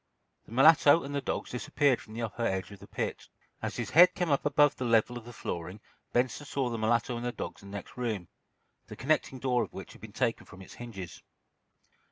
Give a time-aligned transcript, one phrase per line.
[0.47, 3.29] The mulatto and the dogs disappeared from the upper edge of the pit.
[3.61, 5.79] As his head came up above the level of the flooring
[6.11, 8.27] Benson saw the mulatto and the dogs in the next room,
[8.87, 11.21] the connecting door of which had been taken from its hinges.